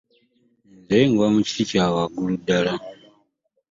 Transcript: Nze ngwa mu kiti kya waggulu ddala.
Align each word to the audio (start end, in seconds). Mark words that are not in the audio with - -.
Nze 0.79 0.99
ngwa 1.09 1.27
mu 1.33 1.39
kiti 1.47 1.63
kya 1.69 1.85
waggulu 1.93 2.35
ddala. 2.41 2.73